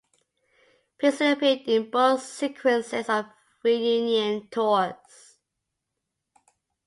Peterson 0.97 1.33
appeared 1.33 1.59
in 1.67 1.91
both 1.91 2.23
sequences 2.25 3.07
of 3.07 3.25
reunion 3.63 4.47
tours. 4.49 5.35